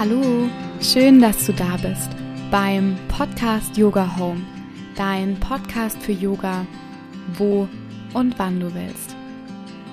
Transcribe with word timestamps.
Hallo, 0.00 0.48
schön, 0.80 1.20
dass 1.20 1.44
du 1.44 1.52
da 1.52 1.76
bist 1.76 2.10
beim 2.52 2.96
Podcast 3.08 3.76
Yoga 3.76 4.16
Home, 4.16 4.42
dein 4.94 5.34
Podcast 5.40 6.00
für 6.00 6.12
Yoga, 6.12 6.64
wo 7.36 7.66
und 8.14 8.38
wann 8.38 8.60
du 8.60 8.72
willst. 8.72 9.16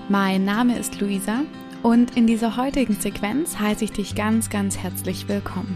Mein 0.08 0.46
Name 0.46 0.78
ist 0.78 1.02
Luisa 1.02 1.42
und 1.82 2.16
in 2.16 2.28
dieser 2.28 2.56
heutigen 2.56 2.94
Sequenz 2.94 3.58
heiße 3.58 3.86
ich 3.86 3.94
dich 3.94 4.14
ganz, 4.14 4.52
ganz 4.52 4.78
herzlich 4.78 5.28
willkommen. 5.28 5.76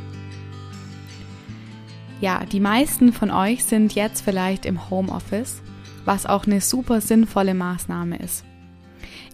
Ja, 2.22 2.46
die 2.46 2.60
meisten 2.60 3.14
von 3.14 3.32
euch 3.32 3.64
sind 3.66 3.96
jetzt 3.96 4.22
vielleicht 4.22 4.68
im 4.68 4.92
Homeoffice, 4.92 5.64
was 6.06 6.28
auch 6.28 6.46
eine 6.46 6.62
super 6.62 7.02
sinnvolle 7.02 7.56
Maßnahme 7.56 8.18
ist. 8.18 8.46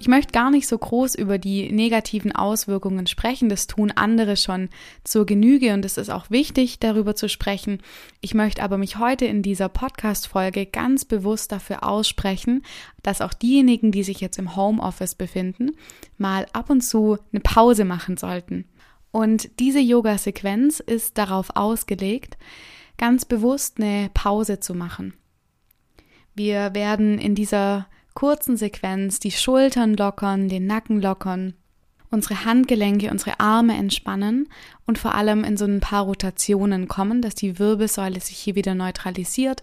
Ich 0.06 0.10
möchte 0.10 0.34
gar 0.34 0.52
nicht 0.52 0.68
so 0.68 0.78
groß 0.78 1.16
über 1.16 1.40
die 1.40 1.72
negativen 1.72 2.32
Auswirkungen 2.32 3.08
sprechen, 3.08 3.50
das 3.50 3.66
tun 3.66 3.90
andere 3.90 4.38
schon 4.38 4.70
zur 5.04 5.26
Genüge 5.26 5.74
und 5.74 5.84
es 5.84 5.98
ist 5.98 6.12
auch 6.12 6.30
wichtig, 6.30 6.78
darüber 6.78 7.16
zu 7.16 7.28
sprechen. 7.28 7.80
Ich 8.22 8.36
möchte 8.36 8.62
aber 8.62 8.78
mich 8.78 9.00
heute 9.00 9.26
in 9.26 9.42
dieser 9.42 9.68
Podcast-Folge 9.68 10.68
ganz 10.68 11.06
bewusst 11.06 11.52
dafür 11.52 11.84
aussprechen, 11.84 12.62
dass 13.02 13.20
auch 13.20 13.34
diejenigen, 13.34 13.92
die 13.92 14.04
sich 14.04 14.22
jetzt 14.22 14.38
im 14.38 14.56
Homeoffice 14.56 15.16
befinden, 15.16 15.72
mal 16.20 16.46
ab 16.54 16.70
und 16.70 16.82
zu 16.82 17.18
eine 17.32 17.42
Pause 17.42 17.84
machen 17.84 18.16
sollten. 18.16 18.66
Und 19.10 19.60
diese 19.60 19.80
Yoga-Sequenz 19.80 20.82
ist 20.82 21.18
darauf 21.18 21.56
ausgelegt, 21.56 22.38
ganz 23.00 23.26
bewusst 23.26 23.82
eine 23.82 24.12
Pause 24.14 24.60
zu 24.60 24.76
machen. 24.76 25.16
Wir 26.36 26.76
werden 26.76 27.18
in 27.18 27.34
dieser 27.34 27.88
kurzen 28.16 28.58
Sequenz 28.58 29.20
die 29.20 29.32
Schultern 29.32 29.94
lockern, 29.94 30.50
den 30.50 30.66
Nacken 30.66 31.02
lockern, 31.02 31.54
unsere 32.10 32.46
Handgelenke, 32.46 33.12
unsere 33.12 33.40
Arme 33.40 33.76
entspannen 33.76 34.50
und 34.88 34.98
vor 34.98 35.14
allem 35.14 35.44
in 35.44 35.58
so 35.58 35.66
ein 35.66 35.82
paar 35.82 36.04
Rotationen 36.04 36.88
kommen, 36.88 37.22
dass 37.22 37.36
die 37.36 37.60
Wirbelsäule 37.60 38.20
sich 38.20 38.38
hier 38.38 38.56
wieder 38.56 38.74
neutralisiert 38.74 39.62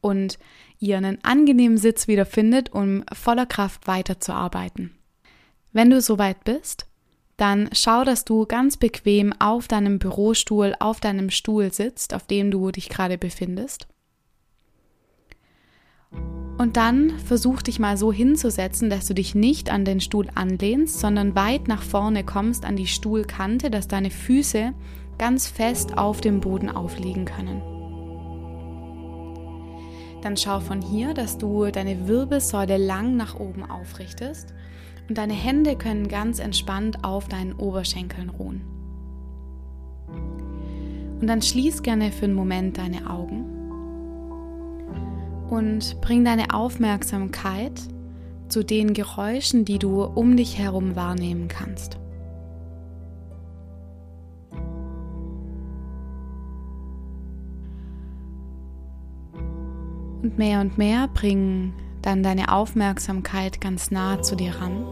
und 0.00 0.38
ihr 0.78 0.98
einen 0.98 1.18
angenehmen 1.24 1.78
Sitz 1.78 2.06
wiederfindet, 2.06 2.72
um 2.72 3.04
voller 3.12 3.46
Kraft 3.46 3.86
weiterzuarbeiten. 3.86 4.94
Wenn 5.72 5.90
du 5.90 6.00
soweit 6.00 6.44
bist, 6.44 6.86
dann 7.36 7.68
schau, 7.72 8.04
dass 8.04 8.24
du 8.24 8.46
ganz 8.46 8.76
bequem 8.76 9.32
auf 9.40 9.66
deinem 9.66 9.98
Bürostuhl, 9.98 10.74
auf 10.78 11.00
deinem 11.00 11.30
Stuhl 11.30 11.72
sitzt, 11.72 12.14
auf 12.14 12.26
dem 12.26 12.50
du 12.50 12.70
dich 12.70 12.88
gerade 12.88 13.18
befindest. 13.18 13.88
Und 16.56 16.76
dann 16.76 17.18
versuch 17.18 17.62
dich 17.62 17.80
mal 17.80 17.96
so 17.96 18.12
hinzusetzen, 18.12 18.88
dass 18.88 19.06
du 19.06 19.14
dich 19.14 19.34
nicht 19.34 19.70
an 19.70 19.84
den 19.84 20.00
Stuhl 20.00 20.28
anlehnst, 20.34 21.00
sondern 21.00 21.34
weit 21.34 21.66
nach 21.66 21.82
vorne 21.82 22.24
kommst 22.24 22.64
an 22.64 22.76
die 22.76 22.86
Stuhlkante, 22.86 23.70
dass 23.70 23.88
deine 23.88 24.10
Füße 24.10 24.72
ganz 25.18 25.48
fest 25.48 25.98
auf 25.98 26.20
dem 26.20 26.40
Boden 26.40 26.70
aufliegen 26.70 27.24
können. 27.24 27.60
Dann 30.22 30.36
schau 30.36 30.60
von 30.60 30.80
hier, 30.80 31.12
dass 31.12 31.38
du 31.38 31.66
deine 31.66 32.08
Wirbelsäule 32.08 32.78
lang 32.78 33.16
nach 33.16 33.38
oben 33.38 33.68
aufrichtest 33.68 34.54
und 35.08 35.18
deine 35.18 35.34
Hände 35.34 35.76
können 35.76 36.08
ganz 36.08 36.38
entspannt 36.38 37.04
auf 37.04 37.28
deinen 37.28 37.52
Oberschenkeln 37.52 38.30
ruhen. 38.30 38.62
Und 41.20 41.26
dann 41.26 41.42
schließ 41.42 41.82
gerne 41.82 42.10
für 42.10 42.24
einen 42.24 42.34
Moment 42.34 42.78
deine 42.78 43.10
Augen 43.10 43.53
und 45.50 46.00
bring 46.00 46.24
deine 46.24 46.52
Aufmerksamkeit 46.54 47.80
zu 48.48 48.62
den 48.62 48.94
Geräuschen, 48.94 49.64
die 49.64 49.78
du 49.78 50.02
um 50.02 50.36
dich 50.36 50.58
herum 50.58 50.96
wahrnehmen 50.96 51.48
kannst. 51.48 51.98
Und 60.22 60.38
mehr 60.38 60.60
und 60.60 60.78
mehr 60.78 61.08
bring 61.08 61.74
dann 62.00 62.22
deine 62.22 62.52
Aufmerksamkeit 62.52 63.60
ganz 63.60 63.90
nah 63.90 64.22
zu 64.22 64.36
dir 64.36 64.54
ran. 64.56 64.84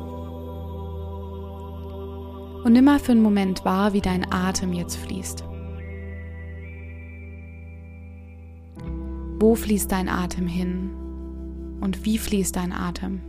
Und 2.65 2.73
nimm 2.73 2.85
mal 2.85 2.99
für 2.99 3.13
einen 3.13 3.23
Moment 3.23 3.65
wahr, 3.65 3.93
wie 3.93 4.01
dein 4.01 4.31
Atem 4.31 4.73
jetzt 4.73 4.97
fließt. 4.97 5.45
Wo 9.43 9.57
fließt 9.57 9.91
dein 9.91 10.09
Atem 10.09 10.47
hin? 10.47 10.93
Und 11.81 12.05
wie 12.05 12.17
fließt 12.17 12.55
dein 12.55 12.73
Atem? 12.73 13.21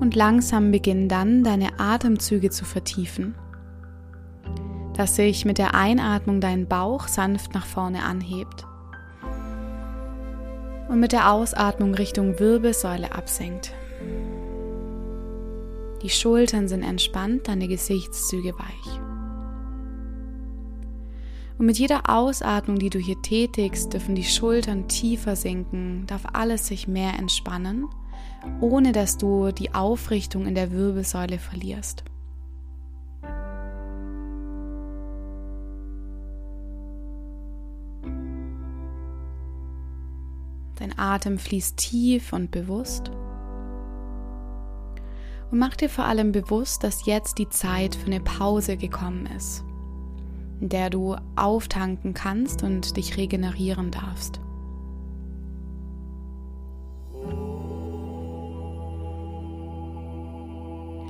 Und 0.00 0.16
langsam 0.16 0.72
beginnen 0.72 1.08
dann 1.08 1.44
deine 1.44 1.78
Atemzüge 1.78 2.50
zu 2.50 2.64
vertiefen, 2.64 3.36
dass 4.94 5.14
sich 5.14 5.44
mit 5.44 5.58
der 5.58 5.76
Einatmung 5.76 6.40
dein 6.40 6.66
Bauch 6.66 7.06
sanft 7.06 7.54
nach 7.54 7.64
vorne 7.64 8.02
anhebt 8.02 8.66
und 10.88 10.98
mit 10.98 11.12
der 11.12 11.30
Ausatmung 11.30 11.94
Richtung 11.94 12.40
Wirbelsäule 12.40 13.14
absenkt. 13.14 13.72
Die 16.02 16.10
Schultern 16.10 16.66
sind 16.66 16.82
entspannt, 16.82 17.46
deine 17.46 17.68
Gesichtszüge 17.68 18.52
weich. 18.58 19.05
Und 21.58 21.64
mit 21.64 21.78
jeder 21.78 22.10
Ausatmung, 22.10 22.78
die 22.78 22.90
du 22.90 22.98
hier 22.98 23.20
tätigst, 23.22 23.92
dürfen 23.92 24.14
die 24.14 24.24
Schultern 24.24 24.88
tiefer 24.88 25.36
sinken, 25.36 26.06
darf 26.06 26.22
alles 26.34 26.66
sich 26.66 26.86
mehr 26.86 27.14
entspannen, 27.14 27.86
ohne 28.60 28.92
dass 28.92 29.16
du 29.16 29.52
die 29.52 29.74
Aufrichtung 29.74 30.46
in 30.46 30.54
der 30.54 30.70
Wirbelsäule 30.70 31.38
verlierst. 31.38 32.04
Dein 40.78 40.98
Atem 40.98 41.38
fließt 41.38 41.78
tief 41.78 42.34
und 42.34 42.50
bewusst. 42.50 43.10
Und 45.50 45.58
mach 45.58 45.74
dir 45.74 45.88
vor 45.88 46.04
allem 46.04 46.32
bewusst, 46.32 46.84
dass 46.84 47.06
jetzt 47.06 47.38
die 47.38 47.48
Zeit 47.48 47.94
für 47.94 48.06
eine 48.06 48.20
Pause 48.20 48.76
gekommen 48.76 49.24
ist 49.34 49.64
in 50.60 50.68
der 50.68 50.90
du 50.90 51.16
auftanken 51.36 52.14
kannst 52.14 52.62
und 52.62 52.96
dich 52.96 53.16
regenerieren 53.16 53.90
darfst. 53.90 54.40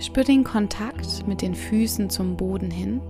Spür 0.01 0.25
den 0.25 0.45
Kontakt 0.45 1.27
mit 1.27 1.43
den 1.43 1.55
Füßen 1.55 2.11
zum 2.11 2.37
Boden 2.37 2.71
hin 2.71 3.01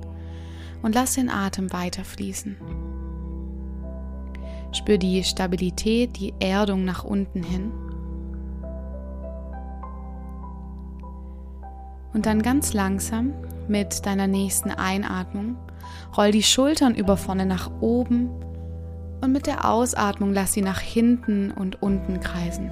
und 0.82 0.94
lass 0.94 1.14
den 1.14 1.28
Atem 1.28 1.72
weiterfließen. 1.72 2.56
Spür 4.72 4.98
die 4.98 5.24
Stabilität, 5.24 6.18
die 6.18 6.34
Erdung 6.38 6.84
nach 6.84 7.02
unten 7.02 7.42
hin. 7.42 7.72
Und 12.12 12.26
dann 12.26 12.42
ganz 12.42 12.72
langsam 12.72 13.32
mit 13.68 14.06
deiner 14.06 14.26
nächsten 14.26 14.70
Einatmung 14.70 15.56
Roll 16.16 16.30
die 16.30 16.42
Schultern 16.42 16.94
über 16.94 17.16
vorne 17.16 17.46
nach 17.46 17.70
oben 17.80 18.30
und 19.20 19.32
mit 19.32 19.46
der 19.46 19.68
Ausatmung 19.70 20.32
lass 20.32 20.52
sie 20.52 20.62
nach 20.62 20.80
hinten 20.80 21.50
und 21.50 21.82
unten 21.82 22.20
kreisen. 22.20 22.70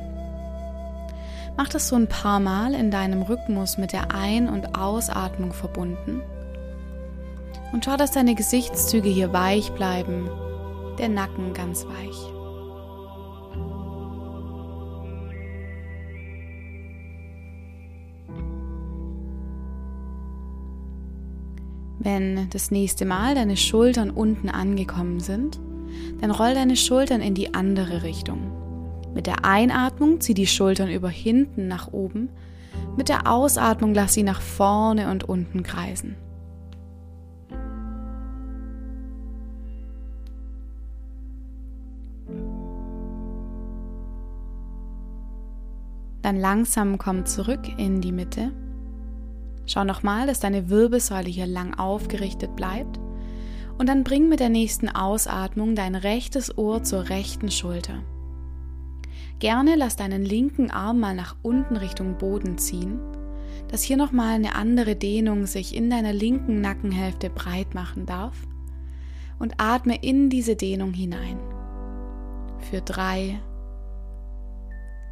Mach 1.57 1.69
das 1.69 1.89
so 1.89 1.97
ein 1.97 2.09
paar 2.09 2.41
Mal 2.41 2.75
in 2.75 2.91
deinem 2.91 3.23
Rhythmus 3.23 3.79
mit 3.79 3.93
der 3.93 4.13
Ein- 4.13 4.49
und 4.49 4.77
Ausatmung 4.77 5.53
verbunden. 5.53 6.21
Und 7.73 7.85
schau, 7.85 7.97
dass 7.97 8.11
deine 8.11 8.35
Gesichtszüge 8.35 9.09
hier 9.09 9.33
weich 9.33 9.72
bleiben, 9.72 10.28
der 10.99 11.09
Nacken 11.09 11.55
ganz 11.55 11.87
weich. 11.87 12.44
Wenn 22.04 22.51
das 22.51 22.71
nächste 22.71 23.06
Mal 23.06 23.34
deine 23.34 23.56
Schultern 23.56 24.10
unten 24.10 24.51
angekommen 24.51 25.21
sind, 25.21 25.59
dann 26.21 26.30
roll 26.30 26.53
deine 26.53 26.77
Schultern 26.77 27.22
in 27.22 27.34
die 27.34 27.54
andere 27.54 28.03
Richtung. 28.03 28.53
Mit 29.15 29.27
der 29.27 29.47
Einatmung 29.47 30.21
zieh 30.21 30.34
die 30.34 30.47
Schultern 30.47 30.91
über 30.91 31.09
hinten 31.09 31.66
nach 31.66 31.92
oben, 31.92 32.28
mit 32.98 33.09
der 33.09 33.27
Ausatmung 33.27 33.95
lass 33.95 34.12
sie 34.12 34.22
nach 34.22 34.42
vorne 34.42 35.10
und 35.10 35.24
unten 35.24 35.62
kreisen. 35.62 36.15
Dann 46.21 46.36
langsam 46.36 46.98
komm 46.98 47.24
zurück 47.24 47.60
in 47.78 48.03
die 48.03 48.12
Mitte 48.12 48.53
Schau 49.66 49.84
nochmal, 49.84 50.27
dass 50.27 50.41
deine 50.41 50.69
Wirbelsäule 50.69 51.28
hier 51.28 51.47
lang 51.47 51.75
aufgerichtet 51.75 52.55
bleibt. 52.57 53.01
Und 53.78 53.89
dann 53.89 54.05
bring 54.05 54.28
mit 54.28 54.41
der 54.41 54.51
nächsten 54.51 54.89
Ausatmung 54.89 55.75
dein 55.75 55.95
rechtes 55.95 56.57
Ohr 56.57 56.83
zur 56.83 57.09
rechten 57.09 57.51
Schulter. 57.51 58.03
Gerne 59.41 59.75
lass 59.77 59.97
deinen 59.97 60.25
linken 60.25 60.71
Arm 60.71 61.01
mal 61.01 61.15
nach 61.15 61.37
unten 61.43 61.77
Richtung 61.77 62.16
Boden 62.19 62.57
ziehen. 62.59 63.01
dass 63.69 63.83
hier 63.83 63.97
nochmal 63.97 64.34
eine 64.34 64.55
andere 64.55 64.95
Dehnung 64.95 65.47
sich 65.47 65.75
in 65.75 65.91
deiner 65.91 66.13
linken 66.13 66.60
Nackenhälfte 66.60 67.31
breit 67.31 67.75
machen 67.75 68.07
darf. 68.07 68.37
Und 69.39 69.55
atme 69.59 69.97
in 70.01 70.31
diese 70.31 70.55
Dehnung 70.55 70.93
hinein. 70.93 71.39
Für 72.71 72.81
drei, 72.81 73.41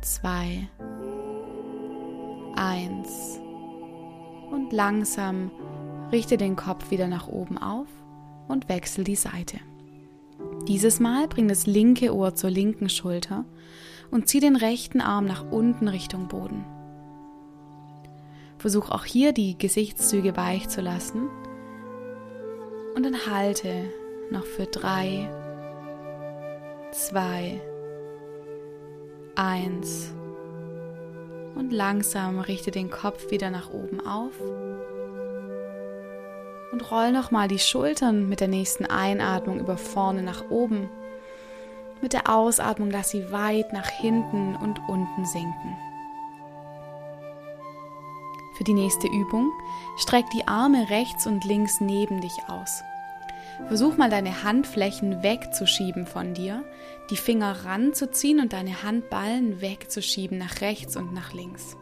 zwei, 0.00 0.69
eins. 2.55 3.40
Und 4.52 4.70
langsam 4.70 5.50
richte 6.12 6.37
den 6.37 6.56
Kopf 6.56 6.90
wieder 6.90 7.08
nach 7.08 7.26
oben 7.26 7.56
auf 7.56 7.87
und 8.49 8.69
wechsel 8.69 9.02
die 9.02 9.16
Seite. 9.16 9.56
Dieses 10.69 11.00
Mal 11.00 11.26
bring 11.26 11.49
das 11.49 11.66
linke 11.66 12.14
Ohr 12.14 12.34
zur 12.34 12.50
linken 12.50 12.90
Schulter 12.90 13.46
und 14.10 14.28
zieh 14.28 14.40
den 14.40 14.56
rechten 14.56 15.00
Arm 15.00 15.25
nach 15.25 15.50
unten 15.50 15.88
Richtung 15.88 16.28
Boden. 16.28 16.66
Versuch 18.58 18.90
auch 18.90 19.06
hier 19.06 19.32
die 19.32 19.56
Gesichtszüge 19.56 20.37
weich 20.37 20.69
zu 20.69 20.82
lassen 20.82 21.31
und 22.94 23.05
dann 23.05 23.16
halte 23.26 23.87
noch 24.31 24.44
für 24.44 24.66
drei, 24.66 25.31
zwei, 26.93 27.58
eins 29.34 30.14
und 31.54 31.72
langsam 31.72 32.40
richte 32.40 32.70
den 32.70 32.90
Kopf 32.90 33.31
wieder 33.31 33.50
nach 33.50 33.70
oben 33.70 34.00
auf 34.06 34.32
und 36.72 36.90
roll 36.90 37.12
nochmal 37.12 37.49
die 37.49 37.58
Schultern 37.58 38.28
mit 38.28 38.40
der 38.40 38.49
nächsten 38.49 38.87
Einatmung 38.87 39.60
über 39.60 39.76
vorne 39.76 40.22
nach 40.22 40.50
oben. 40.50 40.88
Mit 42.00 42.14
der 42.14 42.28
Ausatmung 42.31 42.90
lass 42.90 43.10
sie 43.10 43.31
weit 43.31 43.72
nach 43.72 43.88
hinten 43.88 44.56
und 44.56 44.81
unten 44.88 45.25
sinken. 45.25 45.76
Für 48.56 48.64
die 48.64 48.75
nächste 48.75 49.06
Übung 49.06 49.52
streck 49.98 50.28
die 50.31 50.48
Arme 50.48 50.88
rechts 50.90 51.26
und 51.26 51.44
links 51.44 51.81
neben 51.81 52.20
dich 52.20 52.38
aus. 52.48 52.82
Versuch 53.66 53.96
mal 53.96 54.10
deine 54.10 54.43
Handflächen 54.43 55.22
wegzuschieben 55.22 56.06
von 56.06 56.34
dir, 56.34 56.64
die 57.10 57.16
Finger 57.16 57.64
ranzuziehen 57.64 58.40
und 58.40 58.52
deine 58.52 58.82
Handballen 58.82 59.60
wegzuschieben 59.60 60.38
nach 60.38 60.60
rechts 60.60 60.96
und 60.96 61.12
nach 61.12 61.32
links. 61.32 61.76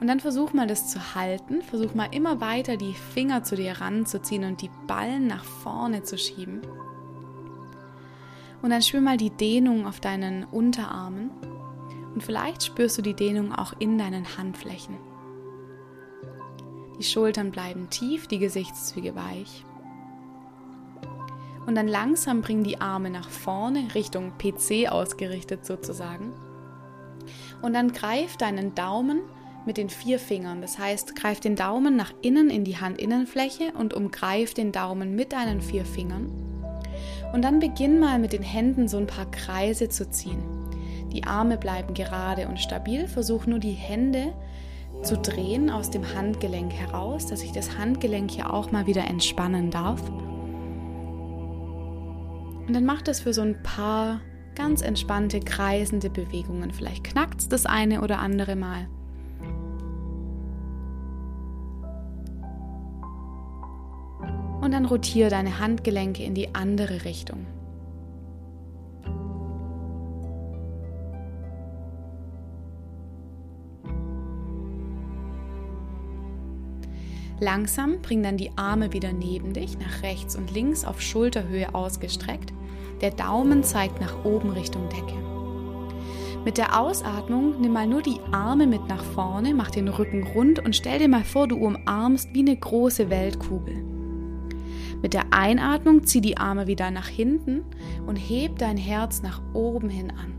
Und 0.00 0.08
dann 0.08 0.20
versuch 0.20 0.52
mal 0.52 0.66
das 0.66 0.90
zu 0.90 1.14
halten. 1.14 1.62
Versuch 1.62 1.94
mal 1.94 2.08
immer 2.12 2.40
weiter 2.40 2.76
die 2.76 2.94
Finger 3.14 3.44
zu 3.44 3.56
dir 3.56 3.80
ranzuziehen 3.80 4.44
und 4.44 4.60
die 4.60 4.70
Ballen 4.86 5.26
nach 5.26 5.44
vorne 5.44 6.02
zu 6.02 6.18
schieben. 6.18 6.60
Und 8.62 8.70
dann 8.70 8.82
spür 8.82 9.00
mal 9.00 9.16
die 9.16 9.30
Dehnung 9.30 9.86
auf 9.86 10.00
deinen 10.00 10.44
Unterarmen. 10.44 11.30
Und 12.14 12.22
vielleicht 12.22 12.62
spürst 12.62 12.98
du 12.98 13.02
die 13.02 13.14
Dehnung 13.14 13.54
auch 13.54 13.74
in 13.78 13.96
deinen 13.98 14.36
Handflächen. 14.36 14.96
Die 16.98 17.04
Schultern 17.04 17.50
bleiben 17.50 17.90
tief, 17.90 18.26
die 18.26 18.38
Gesichtszüge 18.38 19.14
weich. 19.14 19.64
Und 21.66 21.74
dann 21.74 21.88
langsam 21.88 22.42
bring 22.42 22.62
die 22.62 22.80
Arme 22.80 23.10
nach 23.10 23.28
vorne, 23.28 23.94
Richtung 23.94 24.32
PC 24.38 24.90
ausgerichtet 24.90 25.66
sozusagen. 25.66 26.32
Und 27.60 27.74
dann 27.74 27.92
greif 27.92 28.36
deinen 28.36 28.74
Daumen 28.74 29.20
mit 29.66 29.76
den 29.76 29.90
vier 29.90 30.18
Fingern. 30.18 30.62
Das 30.62 30.78
heißt, 30.78 31.16
greif 31.16 31.40
den 31.40 31.56
Daumen 31.56 31.96
nach 31.96 32.14
innen 32.22 32.50
in 32.50 32.64
die 32.64 32.76
Handinnenfläche 32.76 33.72
und 33.76 33.94
umgreif 33.94 34.54
den 34.54 34.70
Daumen 34.70 35.16
mit 35.16 35.32
deinen 35.32 35.60
vier 35.60 35.84
Fingern. 35.84 36.30
Und 37.32 37.42
dann 37.42 37.58
beginn 37.58 37.98
mal 37.98 38.20
mit 38.20 38.32
den 38.32 38.44
Händen 38.44 38.86
so 38.86 38.96
ein 38.96 39.08
paar 39.08 39.28
Kreise 39.30 39.88
zu 39.88 40.08
ziehen. 40.08 40.42
Die 41.12 41.24
Arme 41.24 41.58
bleiben 41.58 41.94
gerade 41.94 42.46
und 42.46 42.60
stabil. 42.60 43.08
Versuch 43.08 43.46
nur 43.46 43.58
die 43.58 43.72
Hände 43.72 44.32
zu 45.02 45.16
drehen 45.16 45.70
aus 45.70 45.90
dem 45.90 46.14
Handgelenk 46.14 46.72
heraus, 46.72 47.26
dass 47.26 47.40
sich 47.40 47.52
das 47.52 47.78
Handgelenk 47.78 48.30
hier 48.30 48.52
auch 48.52 48.72
mal 48.72 48.86
wieder 48.86 49.04
entspannen 49.04 49.70
darf. 49.70 50.02
Und 52.66 52.74
dann 52.74 52.84
mach 52.84 53.02
das 53.02 53.20
für 53.20 53.32
so 53.32 53.42
ein 53.42 53.62
paar 53.62 54.20
ganz 54.54 54.82
entspannte, 54.82 55.40
kreisende 55.40 56.10
Bewegungen. 56.10 56.72
Vielleicht 56.72 57.04
knackt 57.04 57.40
es 57.40 57.48
das 57.48 57.66
eine 57.66 58.02
oder 58.02 58.18
andere 58.18 58.56
Mal. 58.56 58.88
und 64.66 64.72
dann 64.72 64.84
rotiere 64.84 65.30
deine 65.30 65.60
Handgelenke 65.60 66.24
in 66.24 66.34
die 66.34 66.56
andere 66.56 67.04
Richtung. 67.04 67.46
Langsam 77.38 78.00
bring 78.00 78.22
dann 78.22 78.38
die 78.38 78.50
Arme 78.56 78.92
wieder 78.92 79.12
neben 79.12 79.52
dich, 79.52 79.78
nach 79.78 80.02
rechts 80.02 80.36
und 80.36 80.52
links 80.54 80.84
auf 80.84 81.02
Schulterhöhe 81.02 81.74
ausgestreckt. 81.74 82.52
Der 83.02 83.10
Daumen 83.10 83.62
zeigt 83.62 84.00
nach 84.00 84.24
oben 84.24 84.50
Richtung 84.50 84.88
Decke. 84.88 85.26
Mit 86.46 86.58
der 86.58 86.80
Ausatmung 86.80 87.60
nimm 87.60 87.72
mal 87.72 87.86
nur 87.86 88.02
die 88.02 88.20
Arme 88.30 88.66
mit 88.66 88.88
nach 88.88 89.02
vorne, 89.02 89.52
mach 89.52 89.70
den 89.70 89.88
Rücken 89.88 90.22
rund 90.22 90.64
und 90.64 90.74
stell 90.76 91.00
dir 91.00 91.08
mal 91.08 91.24
vor, 91.24 91.48
du 91.48 91.56
umarmst 91.56 92.32
wie 92.32 92.40
eine 92.40 92.56
große 92.56 93.10
Weltkugel. 93.10 93.84
Mit 95.02 95.12
der 95.12 95.32
Einatmung 95.32 96.04
zieh 96.04 96.20
die 96.20 96.38
Arme 96.38 96.66
wieder 96.68 96.90
nach 96.90 97.08
hinten 97.08 97.64
und 98.06 98.16
heb 98.16 98.58
dein 98.58 98.76
Herz 98.76 99.22
nach 99.22 99.42
oben 99.52 99.90
hin 99.90 100.10
an. 100.10 100.32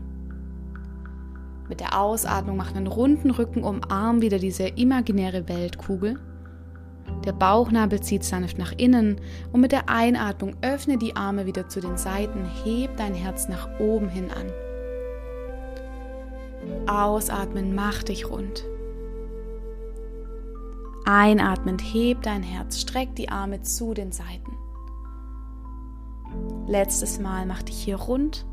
Mit 1.68 1.80
der 1.80 2.00
Ausatmung 2.00 2.56
mach 2.56 2.74
einen 2.74 2.86
runden 2.86 3.30
Rücken, 3.30 3.62
umarm 3.62 4.22
wieder 4.22 4.38
diese 4.38 4.66
imaginäre 4.66 5.48
Weltkugel. 5.48 6.18
Der 7.24 7.32
Bauchnabel 7.32 8.00
zieht 8.00 8.24
sanft 8.24 8.58
nach 8.58 8.72
innen 8.72 9.20
und 9.52 9.60
mit 9.60 9.72
der 9.72 9.88
Einatmung 9.88 10.56
öffne 10.62 10.98
die 10.98 11.16
Arme 11.16 11.46
wieder 11.46 11.68
zu 11.68 11.80
den 11.80 11.96
Seiten, 11.96 12.44
heb 12.64 12.96
dein 12.96 13.14
Herz 13.14 13.48
nach 13.48 13.68
oben 13.78 14.08
hin 14.08 14.28
an. 14.30 14.50
Ausatmen, 16.86 17.74
mach 17.74 18.02
dich 18.02 18.28
rund. 18.30 18.64
Einatmend 21.04 21.82
heb 21.82 22.22
dein 22.22 22.42
Herz, 22.42 22.80
streck 22.80 23.14
die 23.16 23.28
Arme 23.30 23.62
zu 23.62 23.94
den 23.94 24.12
Seiten. 24.12 24.56
Letztes 26.66 27.18
Mal 27.18 27.46
mach 27.46 27.62
dich 27.62 27.82
hier 27.82 27.96
rund 27.96 28.46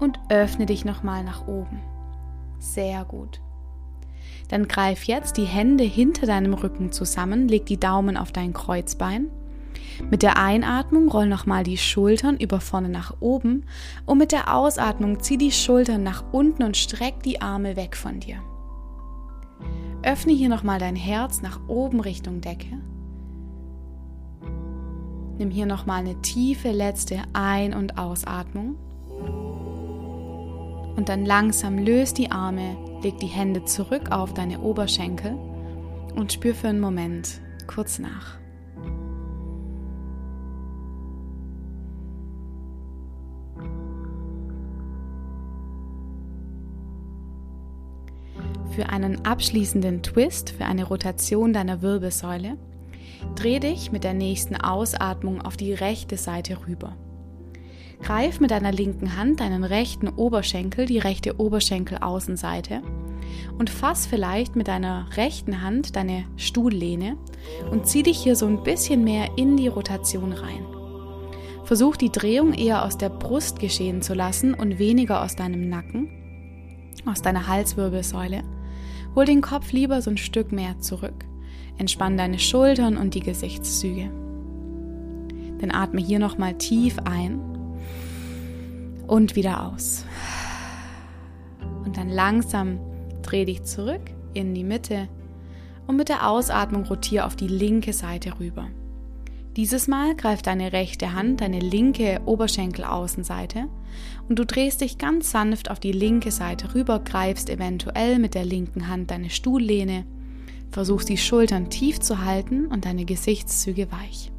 und 0.00 0.18
öffne 0.30 0.66
dich 0.66 0.84
nochmal 0.84 1.22
nach 1.22 1.46
oben. 1.46 1.80
Sehr 2.58 3.04
gut. 3.04 3.40
Dann 4.48 4.68
greif 4.68 5.04
jetzt 5.04 5.36
die 5.36 5.44
Hände 5.44 5.84
hinter 5.84 6.26
deinem 6.26 6.54
Rücken 6.54 6.92
zusammen, 6.92 7.48
leg 7.48 7.66
die 7.66 7.80
Daumen 7.80 8.16
auf 8.16 8.32
dein 8.32 8.52
Kreuzbein. 8.52 9.28
Mit 10.10 10.22
der 10.22 10.38
Einatmung 10.38 11.08
roll 11.08 11.26
nochmal 11.26 11.64
die 11.64 11.78
Schultern 11.78 12.36
über 12.36 12.60
vorne 12.60 12.88
nach 12.88 13.14
oben 13.20 13.64
und 14.06 14.18
mit 14.18 14.32
der 14.32 14.54
Ausatmung 14.54 15.20
zieh 15.20 15.36
die 15.36 15.52
Schultern 15.52 16.02
nach 16.02 16.24
unten 16.32 16.62
und 16.62 16.76
streck 16.76 17.22
die 17.22 17.40
Arme 17.40 17.76
weg 17.76 17.96
von 17.96 18.20
dir. 18.20 18.36
Öffne 20.02 20.32
hier 20.32 20.48
nochmal 20.48 20.78
dein 20.78 20.96
Herz 20.96 21.42
nach 21.42 21.60
oben 21.68 22.00
Richtung 22.00 22.40
Decke. 22.40 22.78
Nimm 25.38 25.50
hier 25.50 25.66
nochmal 25.66 26.00
eine 26.00 26.20
tiefe 26.20 26.72
letzte 26.72 27.22
Ein- 27.32 27.74
und 27.74 27.98
Ausatmung. 27.98 28.76
Und 30.96 31.08
dann 31.08 31.24
langsam 31.24 31.78
löst 31.78 32.18
die 32.18 32.30
Arme, 32.30 32.76
leg 33.02 33.18
die 33.18 33.26
Hände 33.26 33.64
zurück 33.64 34.10
auf 34.10 34.34
deine 34.34 34.60
Oberschenkel 34.60 35.36
und 36.14 36.32
spür 36.32 36.54
für 36.54 36.68
einen 36.68 36.80
Moment 36.80 37.40
kurz 37.66 37.98
nach. 37.98 38.38
Für 48.70 48.88
einen 48.88 49.26
abschließenden 49.26 50.02
Twist, 50.02 50.50
für 50.50 50.64
eine 50.64 50.84
Rotation 50.84 51.52
deiner 51.52 51.82
Wirbelsäule, 51.82 52.56
dreh 53.34 53.58
dich 53.58 53.92
mit 53.92 54.02
der 54.02 54.14
nächsten 54.14 54.56
Ausatmung 54.56 55.42
auf 55.42 55.56
die 55.56 55.74
rechte 55.74 56.16
Seite 56.16 56.56
rüber. 56.66 56.96
Greif 58.02 58.40
mit 58.40 58.50
deiner 58.50 58.72
linken 58.72 59.16
Hand 59.16 59.40
deinen 59.40 59.64
rechten 59.64 60.08
Oberschenkel, 60.08 60.86
die 60.86 60.98
rechte 60.98 61.38
Oberschenkelaußenseite 61.38 62.82
und 63.58 63.70
fass 63.70 64.06
vielleicht 64.06 64.56
mit 64.56 64.68
deiner 64.68 65.06
rechten 65.16 65.62
Hand 65.62 65.96
deine 65.96 66.24
Stuhllehne 66.36 67.16
und 67.70 67.86
zieh 67.86 68.02
dich 68.02 68.18
hier 68.18 68.36
so 68.36 68.46
ein 68.46 68.62
bisschen 68.62 69.04
mehr 69.04 69.30
in 69.36 69.56
die 69.56 69.68
Rotation 69.68 70.32
rein. 70.32 70.66
Versuch 71.64 71.96
die 71.96 72.10
Drehung 72.10 72.52
eher 72.52 72.84
aus 72.84 72.98
der 72.98 73.08
Brust 73.08 73.60
geschehen 73.60 74.02
zu 74.02 74.14
lassen 74.14 74.52
und 74.52 74.78
weniger 74.78 75.22
aus 75.22 75.36
deinem 75.36 75.68
Nacken, 75.68 76.10
aus 77.06 77.22
deiner 77.22 77.46
Halswirbelsäule 77.46 78.42
Hol 79.14 79.26
den 79.26 79.42
Kopf 79.42 79.72
lieber 79.72 80.00
so 80.00 80.10
ein 80.10 80.16
Stück 80.16 80.52
mehr 80.52 80.78
zurück. 80.80 81.26
Entspann 81.76 82.16
deine 82.16 82.38
Schultern 82.38 82.96
und 82.96 83.14
die 83.14 83.20
Gesichtszüge. 83.20 84.10
Dann 85.58 85.70
atme 85.70 86.00
hier 86.00 86.18
nochmal 86.18 86.54
tief 86.54 86.96
ein 87.04 87.40
und 89.06 89.36
wieder 89.36 89.66
aus. 89.66 90.04
Und 91.84 91.96
dann 91.96 92.08
langsam 92.08 92.78
dreh 93.22 93.44
dich 93.44 93.62
zurück 93.64 94.02
in 94.34 94.54
die 94.54 94.64
Mitte 94.64 95.08
und 95.86 95.96
mit 95.96 96.08
der 96.08 96.28
Ausatmung 96.28 96.84
rotiere 96.84 97.24
auf 97.24 97.36
die 97.36 97.48
linke 97.48 97.92
Seite 97.92 98.38
rüber. 98.38 98.68
Dieses 99.56 99.86
Mal 99.86 100.16
greift 100.16 100.46
deine 100.46 100.72
rechte 100.72 101.12
Hand 101.12 101.42
deine 101.42 101.60
linke 101.60 102.22
Oberschenkelaußenseite 102.24 103.68
und 104.28 104.38
du 104.38 104.46
drehst 104.46 104.80
dich 104.80 104.96
ganz 104.96 105.30
sanft 105.30 105.70
auf 105.70 105.78
die 105.78 105.92
linke 105.92 106.30
Seite 106.30 106.74
rüber, 106.74 107.00
greifst 107.00 107.50
eventuell 107.50 108.18
mit 108.18 108.34
der 108.34 108.46
linken 108.46 108.88
Hand 108.88 109.10
deine 109.10 109.28
Stuhllehne, 109.28 110.06
versuchst 110.70 111.10
die 111.10 111.18
Schultern 111.18 111.68
tief 111.68 112.00
zu 112.00 112.24
halten 112.24 112.66
und 112.66 112.86
deine 112.86 113.04
Gesichtszüge 113.04 113.92
weich. 113.92 114.32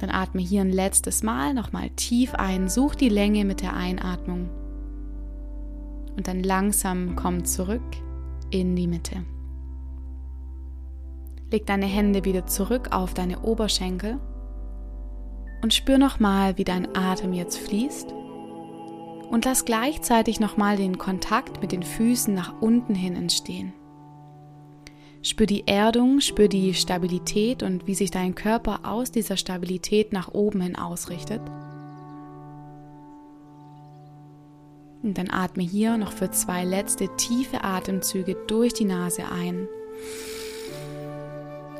Dann 0.00 0.10
atme 0.10 0.40
hier 0.40 0.62
ein 0.62 0.72
letztes 0.72 1.22
Mal 1.22 1.54
nochmal 1.54 1.90
tief 1.90 2.34
ein, 2.34 2.68
such 2.68 2.94
die 2.94 3.08
Länge 3.08 3.44
mit 3.44 3.62
der 3.62 3.74
Einatmung 3.74 4.48
und 6.16 6.28
dann 6.28 6.42
langsam 6.42 7.16
komm 7.16 7.46
zurück 7.46 7.80
in 8.50 8.76
die 8.76 8.86
Mitte. 8.86 9.24
Leg 11.50 11.66
deine 11.66 11.86
Hände 11.86 12.26
wieder 12.26 12.46
zurück 12.46 12.88
auf 12.92 13.14
deine 13.14 13.40
Oberschenkel 13.40 14.18
und 15.62 15.74
spür 15.74 15.96
nochmal, 15.96 16.58
wie 16.58 16.64
dein 16.64 16.94
Atem 16.94 17.32
jetzt 17.32 17.58
fließt. 17.58 18.12
Und 19.30 19.44
lass 19.44 19.64
gleichzeitig 19.64 20.40
nochmal 20.40 20.76
den 20.76 20.98
Kontakt 20.98 21.62
mit 21.62 21.72
den 21.72 21.82
Füßen 21.82 22.34
nach 22.34 22.60
unten 22.60 22.94
hin 22.94 23.16
entstehen. 23.16 23.72
Spür 25.22 25.46
die 25.46 25.66
Erdung, 25.66 26.20
spür 26.20 26.48
die 26.48 26.72
Stabilität 26.72 27.62
und 27.62 27.86
wie 27.86 27.94
sich 27.94 28.10
dein 28.10 28.34
Körper 28.34 28.80
aus 28.84 29.10
dieser 29.10 29.36
Stabilität 29.36 30.14
nach 30.14 30.32
oben 30.32 30.62
hin 30.62 30.76
ausrichtet. 30.76 31.42
Und 35.02 35.18
dann 35.18 35.30
atme 35.30 35.62
hier 35.62 35.98
noch 35.98 36.12
für 36.12 36.30
zwei 36.30 36.64
letzte 36.64 37.14
tiefe 37.16 37.64
Atemzüge 37.64 38.34
durch 38.46 38.72
die 38.72 38.84
Nase 38.84 39.24
ein 39.30 39.68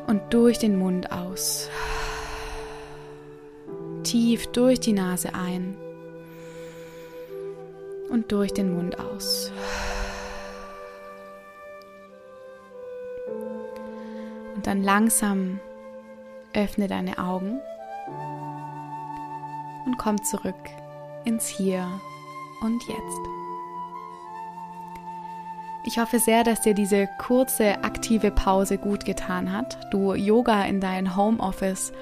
und 0.07 0.21
durch 0.31 0.59
den 0.59 0.79
Mund 0.79 1.11
aus. 1.11 1.71
Tief 4.03 4.47
durch 4.49 4.81
die 4.81 4.93
Nase 4.93 5.35
ein 5.35 5.77
und 8.11 8.33
durch 8.33 8.53
den 8.53 8.75
Mund 8.75 8.99
aus. 8.99 9.53
Und 14.61 14.67
dann 14.67 14.83
langsam 14.83 15.59
öffne 16.53 16.87
deine 16.87 17.17
Augen 17.17 17.61
und 19.87 19.97
komm 19.97 20.23
zurück 20.23 20.55
ins 21.25 21.49
Hier 21.49 21.89
und 22.61 22.83
Jetzt. 22.83 23.21
Ich 25.87 25.99
hoffe 25.99 26.19
sehr, 26.19 26.45
dass 26.45 26.61
dir 26.61 26.75
diese 26.75 27.09
kurze 27.19 27.83
aktive 27.85 28.31
Pause 28.31 28.77
gut 28.77 29.07
getan 29.07 29.51
hat, 29.51 29.79
du 29.95 30.13
Yoga 30.13 30.65
in 30.65 30.79
dein 30.83 31.17
Homeoffice 31.17 31.95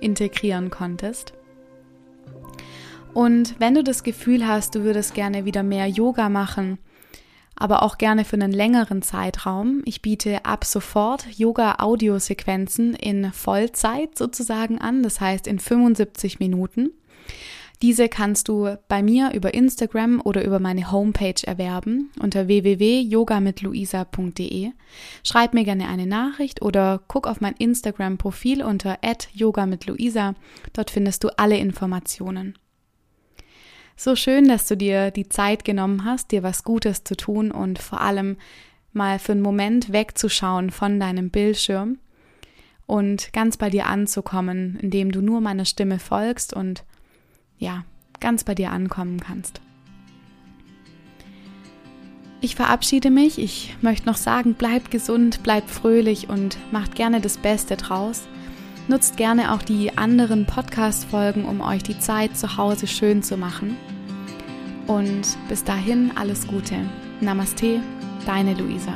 integrieren 0.00 0.70
konntest. 0.70 1.34
Und 3.12 3.60
wenn 3.60 3.74
du 3.74 3.84
das 3.84 4.04
Gefühl 4.04 4.48
hast, 4.48 4.74
du 4.74 4.84
würdest 4.84 5.12
gerne 5.12 5.44
wieder 5.44 5.62
mehr 5.62 5.86
Yoga 5.86 6.30
machen, 6.30 6.78
aber 7.60 7.82
auch 7.82 7.98
gerne 7.98 8.24
für 8.24 8.36
einen 8.36 8.52
längeren 8.52 9.02
Zeitraum, 9.02 9.82
ich 9.84 10.00
biete 10.02 10.44
ab 10.44 10.64
sofort 10.64 11.26
Yoga-Audiosequenzen 11.36 12.94
in 12.94 13.32
Vollzeit 13.32 14.18
sozusagen 14.18 14.80
an, 14.80 15.02
das 15.02 15.20
heißt 15.20 15.46
in 15.46 15.58
75 15.58 16.40
Minuten. 16.40 16.90
Diese 17.82 18.08
kannst 18.08 18.48
du 18.48 18.78
bei 18.88 19.02
mir 19.02 19.32
über 19.32 19.52
Instagram 19.54 20.20
oder 20.22 20.44
über 20.44 20.58
meine 20.58 20.92
Homepage 20.92 21.46
erwerben 21.46 22.10
unter 22.20 22.46
www.yogamitluisa.de. 22.46 24.72
Schreib 25.22 25.54
mir 25.54 25.64
gerne 25.64 25.88
eine 25.88 26.06
Nachricht 26.06 26.60
oder 26.62 27.00
guck 27.08 27.26
auf 27.26 27.40
mein 27.40 27.54
Instagram-Profil 27.54 28.62
unter 28.62 28.98
@yogamitluisa. 29.32 30.34
Dort 30.72 30.90
findest 30.90 31.24
du 31.24 31.30
alle 31.38 31.58
Informationen. 31.58 32.54
So 34.02 34.16
schön, 34.16 34.48
dass 34.48 34.66
du 34.66 34.78
dir 34.78 35.10
die 35.10 35.28
Zeit 35.28 35.62
genommen 35.62 36.06
hast, 36.06 36.30
dir 36.30 36.42
was 36.42 36.64
Gutes 36.64 37.04
zu 37.04 37.18
tun 37.18 37.50
und 37.50 37.78
vor 37.78 38.00
allem 38.00 38.38
mal 38.94 39.18
für 39.18 39.32
einen 39.32 39.42
Moment 39.42 39.92
wegzuschauen 39.92 40.70
von 40.70 40.98
deinem 40.98 41.28
Bildschirm 41.28 41.98
und 42.86 43.30
ganz 43.34 43.58
bei 43.58 43.68
dir 43.68 43.84
anzukommen, 43.84 44.78
indem 44.80 45.12
du 45.12 45.20
nur 45.20 45.42
meiner 45.42 45.66
Stimme 45.66 45.98
folgst 45.98 46.54
und 46.54 46.82
ja, 47.58 47.84
ganz 48.20 48.42
bei 48.42 48.54
dir 48.54 48.70
ankommen 48.70 49.20
kannst. 49.20 49.60
Ich 52.40 52.56
verabschiede 52.56 53.10
mich. 53.10 53.38
Ich 53.38 53.76
möchte 53.82 54.06
noch 54.06 54.16
sagen, 54.16 54.54
bleibt 54.54 54.90
gesund, 54.90 55.42
bleibt 55.42 55.68
fröhlich 55.68 56.30
und 56.30 56.56
macht 56.72 56.94
gerne 56.94 57.20
das 57.20 57.36
Beste 57.36 57.76
draus. 57.76 58.22
Nutzt 58.88 59.18
gerne 59.18 59.52
auch 59.52 59.60
die 59.60 59.98
anderen 59.98 60.46
Podcast-Folgen, 60.46 61.44
um 61.44 61.60
euch 61.60 61.82
die 61.82 61.98
Zeit 61.98 62.38
zu 62.38 62.56
Hause 62.56 62.86
schön 62.86 63.22
zu 63.22 63.36
machen. 63.36 63.76
Und 64.90 65.38
bis 65.48 65.62
dahin 65.62 66.10
alles 66.16 66.48
Gute. 66.48 66.74
Namaste, 67.20 67.80
deine 68.26 68.54
Luisa. 68.54 68.92